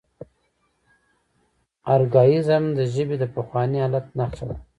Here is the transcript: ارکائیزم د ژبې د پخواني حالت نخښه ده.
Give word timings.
ارکائیزم 1.93 2.63
د 2.77 2.79
ژبې 2.93 3.15
د 3.19 3.23
پخواني 3.35 3.79
حالت 3.83 4.05
نخښه 4.17 4.45
ده. 4.49 4.55